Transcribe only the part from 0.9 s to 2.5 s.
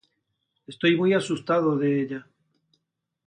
muy asustado de ella.